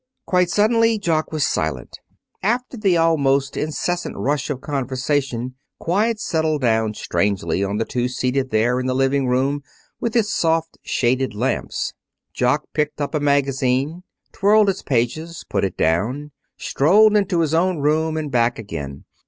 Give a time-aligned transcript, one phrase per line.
[0.25, 1.99] Quite suddenly Jock was silent.
[2.41, 8.49] After the almost incessant rush of conversation quiet settled down strangely on the two seated
[8.49, 9.61] there in the living room
[9.99, 11.93] with its soft shaded lamps.
[12.33, 14.01] Jock picked up a magazine,
[14.31, 19.05] twirled its pages, put it down, strolled into his own room, and back again.